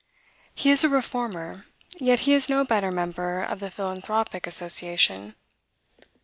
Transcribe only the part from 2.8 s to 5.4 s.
member of the philanthropic association.